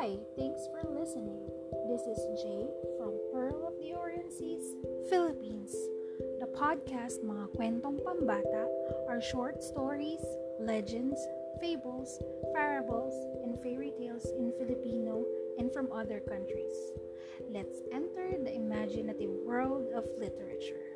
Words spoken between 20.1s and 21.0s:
literature.